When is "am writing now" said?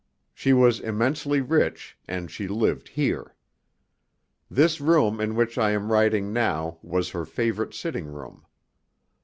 5.73-6.79